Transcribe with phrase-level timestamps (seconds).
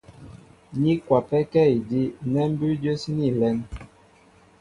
[0.81, 3.57] Ní kwapɛ́kɛ́ idí' nɛ́ mbʉ́ʉ́ jə́síní a lɛ́n.